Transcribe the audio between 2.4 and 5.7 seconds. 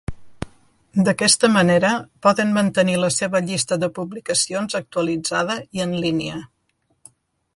mantenir la seva llista de publicacions actualitzada